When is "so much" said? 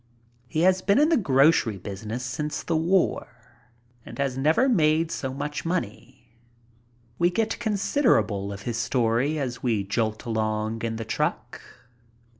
5.11-5.63